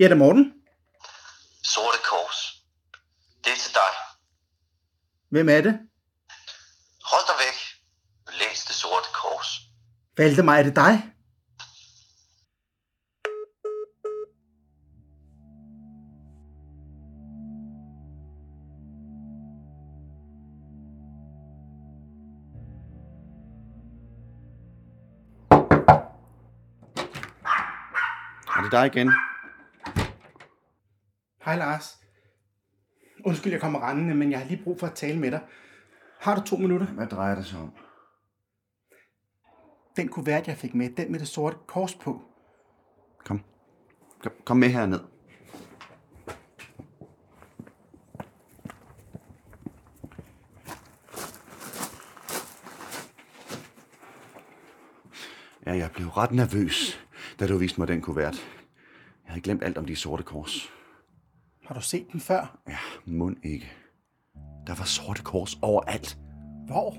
[0.00, 0.52] Ja, det er Morten.
[1.62, 2.62] Sorte Kors.
[3.44, 3.92] Det er til dig.
[5.30, 5.78] Hvem er det?
[7.10, 7.56] Hold dig væk.
[8.40, 9.60] Læs det sorte kors.
[10.16, 11.12] Valdemar, er det dig?
[28.56, 29.29] Er det dig igen?
[31.50, 31.98] Hej Lars.
[33.24, 35.40] Undskyld, jeg kommer rendende, men jeg har lige brug for at tale med dig.
[36.20, 36.86] Har du to minutter?
[36.86, 37.72] Hvad drejer det sig om?
[39.96, 42.22] Den kuvert, jeg fik med, den med det sorte kors på.
[43.24, 43.40] Kom.
[44.22, 45.00] Kom, kom med herned.
[55.66, 57.06] Ja, jeg blev ret nervøs,
[57.40, 58.34] da du viste mig den kuvert.
[59.24, 60.79] Jeg havde glemt alt om de sorte kors.
[61.70, 62.58] Har du set den før?
[62.68, 62.76] Ja,
[63.06, 63.72] mund ikke.
[64.66, 66.18] Der var sorte kors overalt.
[66.66, 66.94] Hvor?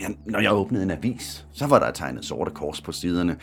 [0.00, 3.38] Ja, når jeg åbnede en avis, så var der tegnet sorte kors på siderne.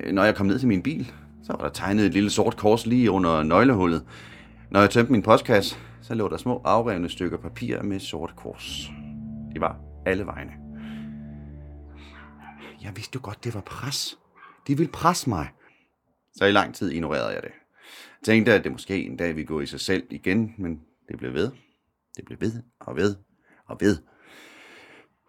[0.00, 2.56] Øh, Når jeg kom ned til min bil, så var der tegnet et lille sort
[2.56, 4.04] kors lige under nøglehullet.
[4.70, 8.90] Når jeg tømte min postkasse, så lå der små afrevne stykker papir med sorte kors.
[9.54, 10.52] De var alle vegne.
[12.82, 14.18] Jeg vidste jo godt, det var pres.
[14.66, 15.48] De ville presse mig.
[16.36, 17.50] Så i lang tid ignorerede jeg det.
[18.20, 21.18] Jeg tænkte, at det måske en dag ville gå i sig selv igen, men det
[21.18, 21.50] blev ved.
[22.16, 23.16] Det blev ved og ved
[23.66, 23.98] og ved.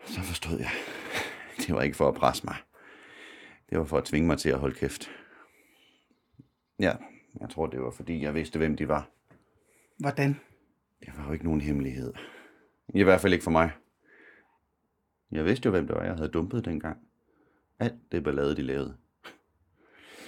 [0.06, 0.72] Så forstod jeg.
[1.68, 2.56] Det var ikke for at presse mig.
[3.70, 5.10] Det var for at tvinge mig til at holde kæft.
[6.80, 6.96] Ja,
[7.40, 9.10] jeg tror, det var fordi, jeg vidste, hvem de var.
[9.98, 10.40] Hvordan?
[11.00, 12.14] Det var jo ikke nogen hemmelighed.
[12.94, 13.72] I hvert fald ikke for mig.
[15.32, 16.98] Jeg vidste jo, hvem det var, jeg havde dumpet dengang.
[17.80, 18.98] Alt det ballade, de lavede.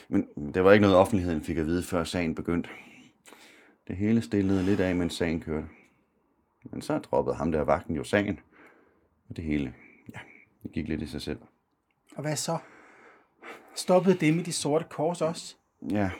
[0.08, 2.70] Men det var ikke noget, offentligheden fik at vide, før sagen begyndte.
[3.88, 5.68] Det hele stillede lidt af, mens sagen kørte.
[6.64, 8.40] Men så droppede ham der vagten jo sagen.
[9.30, 9.76] Og det hele,
[10.14, 10.20] ja,
[10.64, 11.40] det gik lidt i sig selv.
[12.16, 12.58] Og hvad så?
[13.76, 15.56] Stoppede det med de sorte kors også?
[15.92, 16.12] Ja,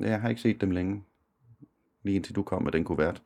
[0.00, 1.04] jeg har ikke set dem længe.
[2.02, 3.22] Lige indtil du kom med den kuvert.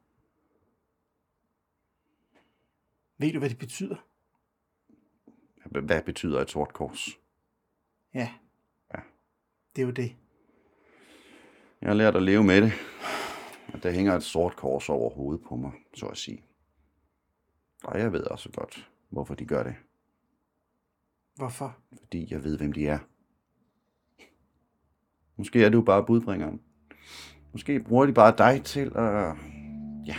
[3.19, 3.97] Ved du, hvad det betyder?
[5.65, 7.19] Hvad betyder et sort kors?
[8.15, 8.31] Ja.
[9.77, 10.17] Det er jo det.
[11.81, 12.73] Jeg har lært at leve med det.
[13.75, 16.45] Og der hænger et sort kors over hovedet på mig, så at sige.
[17.85, 19.75] Og jeg ved også godt, hvorfor de gør det.
[21.37, 21.77] Hvorfor?
[21.99, 22.99] Fordi jeg ved, hvem de er.
[25.37, 26.61] Måske er du bare budbringeren.
[27.53, 29.37] Måske bruger de bare dig til at...
[30.07, 30.17] Ja,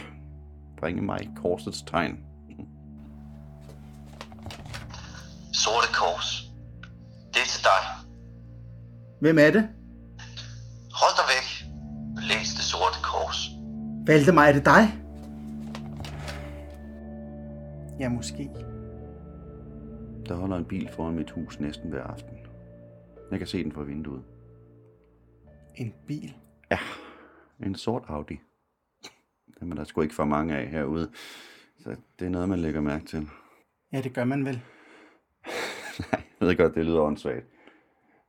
[0.78, 2.26] bringe mig i korsets tegn.
[5.54, 6.42] Sorte Kors.
[7.34, 7.91] Det er til dig.
[9.22, 9.70] Hvem er det?
[11.02, 11.48] Hold dig væk.
[12.30, 13.40] Læs det sorte kors.
[14.08, 14.84] Valdemar, er det dig?
[18.00, 18.50] Ja, måske.
[20.28, 22.38] Der holder en bil foran mit hus næsten hver aften.
[23.32, 24.24] Jeg kan se den fra vinduet.
[25.76, 26.36] En bil.
[26.72, 26.80] Ja,
[27.64, 28.40] en sort Audi.
[29.60, 31.12] Dem er der sgu ikke for mange af herude.
[31.80, 33.28] Så det er noget, man lægger mærke til.
[33.94, 34.54] Ja, det gør man vel.
[36.12, 37.46] Nej, jeg ved godt, det lyder åndssvagt.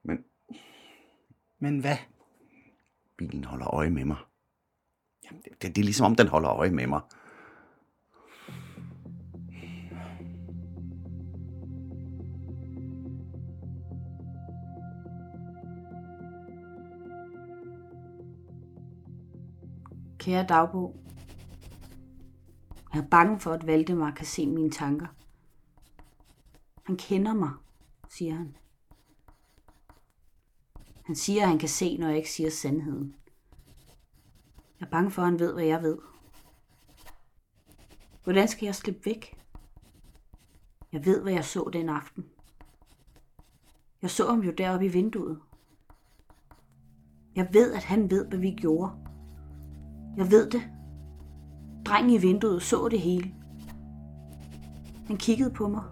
[0.04, 0.24] Men
[1.62, 1.96] Men hvad?
[3.16, 4.16] bilen holder øje med mig.
[5.24, 7.00] Jamen, det, det, det er ligesom om, den holder øje med mig.
[20.18, 20.96] Kære dagbog.
[22.94, 25.06] Jeg er bange for, at Valdemar kan se mine tanker.
[26.82, 27.50] Han kender mig,
[28.08, 28.56] siger han.
[31.12, 33.14] Han siger, at han kan se, når jeg ikke siger sandheden.
[34.80, 35.98] Jeg er bange for, at han ved, hvad jeg ved.
[38.24, 39.36] Hvordan skal jeg slippe væk?
[40.92, 42.24] Jeg ved, hvad jeg så den aften.
[44.02, 45.38] Jeg så ham jo deroppe i vinduet.
[47.36, 48.92] Jeg ved, at han ved, hvad vi gjorde.
[50.16, 50.62] Jeg ved det.
[51.86, 53.34] Drengen i vinduet så det hele.
[55.06, 55.82] Han kiggede på mig.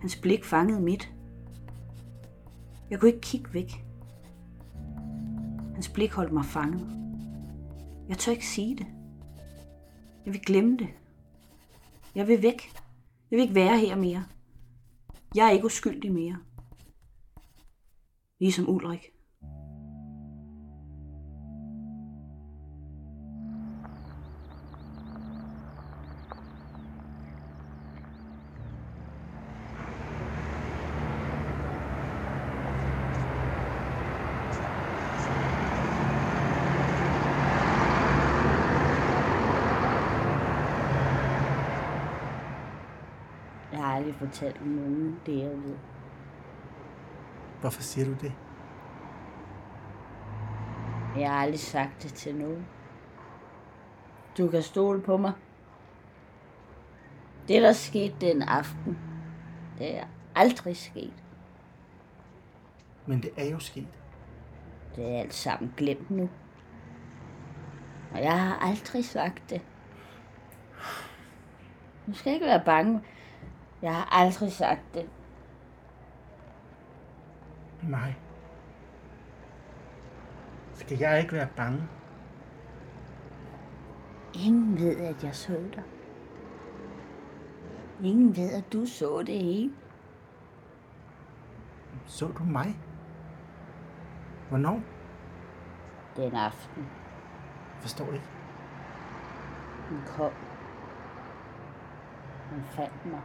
[0.00, 1.17] Hans blik fangede mit.
[2.90, 3.84] Jeg kunne ikke kigge væk.
[5.74, 6.98] Hans blik holdt mig fanget.
[8.08, 8.86] Jeg tør ikke sige det.
[10.24, 10.88] Jeg vil glemme det.
[12.14, 12.72] Jeg vil væk.
[13.30, 14.24] Jeg vil ikke være her mere.
[15.34, 16.38] Jeg er ikke uskyldig mere.
[18.40, 19.17] Ligesom Ulrik.
[43.98, 45.76] Aldrig fortalt nogen det, jeg ved.
[47.60, 48.32] Hvorfor siger du det?
[51.18, 52.66] Jeg har aldrig sagt det til nogen.
[54.38, 55.32] Du kan stole på mig.
[57.48, 58.98] Det, der skete den aften,
[59.78, 60.04] det er
[60.34, 61.24] aldrig sket.
[63.06, 63.88] Men det er jo sket.
[64.96, 66.28] Det er alt sammen glemt nu.
[68.12, 69.60] Og jeg har aldrig sagt det.
[72.06, 73.00] Du skal ikke være bange.
[73.82, 75.10] Jeg har aldrig sagt det.
[77.82, 78.14] Nej.
[80.74, 81.88] Skal jeg ikke være bange?
[84.34, 85.82] Ingen ved, at jeg så dig.
[88.02, 89.72] Ingen ved, at du så det hele.
[92.06, 92.76] Så du mig?
[94.48, 94.80] Hvornår?
[96.16, 96.86] Den aften,
[97.80, 98.28] forstår ikke.
[99.88, 100.32] han kom.
[102.50, 103.20] Han fandt mig.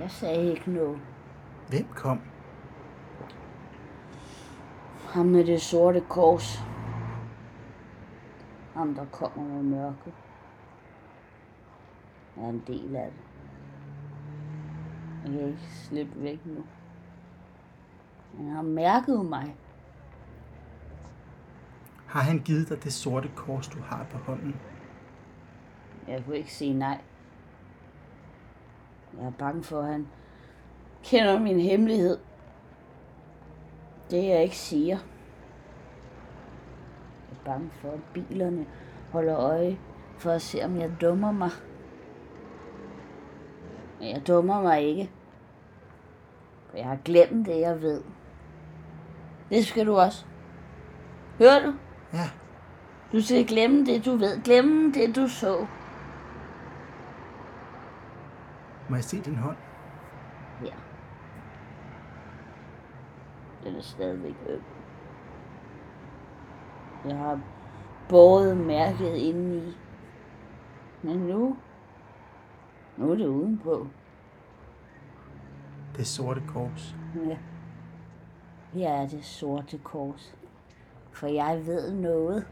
[0.00, 0.98] Jeg sagde ikke noget.
[1.68, 2.20] Hvem kom?
[5.08, 6.62] Ham med det sorte kors.
[8.74, 10.12] Ham, der kommer med mørket.
[12.36, 13.20] Jeg er en del af det.
[15.24, 16.64] Jeg kan ikke slippe væk nu.
[18.36, 19.56] Han har mærket mig.
[22.06, 24.56] Har han givet dig det sorte kors, du har på hånden?
[26.08, 27.00] Jeg kunne ikke sige nej.
[29.18, 30.08] Jeg er bange for, at han
[31.04, 32.18] kender min hemmelighed.
[34.10, 34.98] Det jeg ikke siger.
[37.30, 38.66] Jeg er bange for, at bilerne
[39.12, 39.78] holder øje
[40.18, 41.50] for at se, om jeg dummer mig.
[43.98, 45.10] Men jeg dummer mig ikke.
[46.70, 48.02] For jeg har glemt det, jeg ved.
[49.50, 50.24] Det skal du også.
[51.38, 51.74] Hører du?
[52.12, 52.30] Ja.
[53.12, 54.42] Du skal glemme det, du ved.
[54.42, 55.66] Glemme det, du så.
[58.88, 59.56] Må jeg se din hånd?
[60.64, 60.74] Ja.
[63.64, 64.62] Den er stadigvæk øm.
[67.04, 67.40] Jeg har
[68.08, 69.76] båret mærket indeni.
[71.02, 71.56] Men nu,
[72.96, 73.86] nu er det udenpå.
[75.96, 76.96] Det sorte kors.
[77.26, 77.38] Ja.
[78.72, 80.34] Her er det sorte kors.
[81.12, 82.46] For jeg ved noget.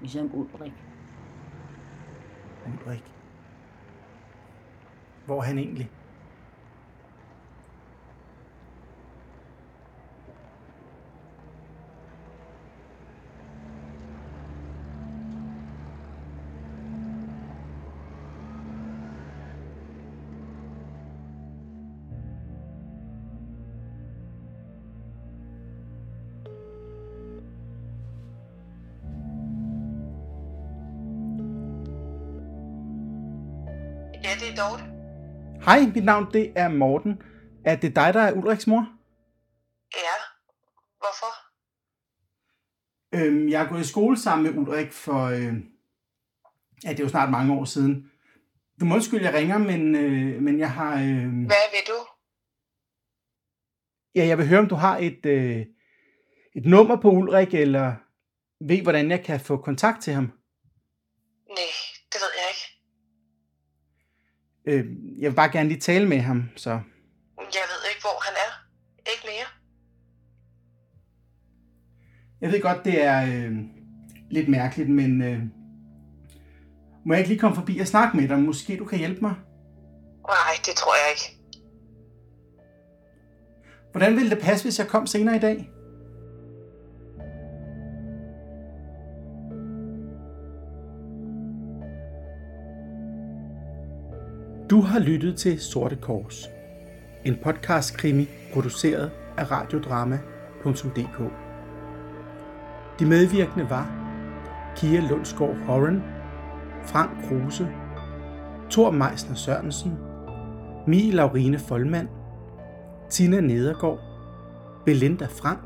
[0.00, 0.84] Ligesom Ulrik.
[2.66, 3.19] Ulrik.
[5.26, 5.90] Hvor han egentlig?
[34.24, 34.89] Ja, det er Dorte.
[35.64, 37.22] Hej, mit navn det er Morten.
[37.64, 38.88] Er det dig, der er Ulriks mor?
[39.94, 40.16] Ja.
[40.98, 41.32] Hvorfor?
[43.14, 45.24] Øhm, jeg er gået i skole sammen med Ulrik for...
[45.24, 45.54] Øh,
[46.84, 48.10] ja, det er jo snart mange år siden.
[48.80, 50.92] Du må undskylde, jeg ringer, men, øh, men jeg har...
[50.94, 52.06] Øh, Hvad vil du?
[54.14, 55.66] ja, jeg vil høre, om du har et, øh,
[56.56, 57.94] et nummer på Ulrik, eller
[58.60, 60.24] ved, hvordan jeg kan få kontakt til ham.
[61.48, 61.72] Nej,
[62.12, 62.66] det ved jeg ikke.
[64.66, 64.84] Øh,
[65.18, 66.70] jeg vil bare gerne lige tale med ham, så...
[66.70, 68.66] Jeg ved ikke, hvor han er.
[69.10, 69.46] Ikke mere.
[72.40, 73.56] Jeg ved godt, det er øh,
[74.30, 75.38] lidt mærkeligt, men øh,
[77.06, 78.38] må jeg ikke lige komme forbi og snakke med dig?
[78.38, 79.34] Måske du kan hjælpe mig?
[80.28, 81.36] Nej, det tror jeg ikke.
[83.90, 85.70] Hvordan ville det passe, hvis jeg kom senere i dag?
[94.70, 96.50] Du har lyttet til Sorte Kors,
[97.24, 101.32] en podcast krimi produceret af radiodrama.dk.
[102.98, 103.92] De medvirkende var
[104.76, 106.02] Kia Lundsgaard Horan,
[106.84, 107.68] Frank Kruse,
[108.70, 109.98] Thor Meisner Sørensen,
[110.86, 112.08] Mie Laurine Folmand,
[113.08, 113.98] Tina Nedergaard,
[114.84, 115.60] Belinda Frank,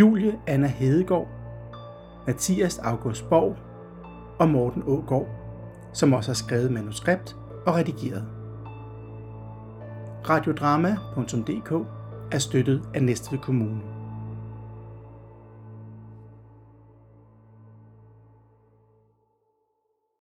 [0.00, 1.28] Julie Anna Hedegaard,
[2.26, 3.56] Mathias August Borg
[4.38, 5.28] og Morten Ågaard,
[5.92, 7.36] som også har skrevet manuskript
[7.68, 8.24] og redigeret.
[10.28, 11.72] Radiodrama.dk
[12.32, 13.97] er støttet af Næstved Kommune.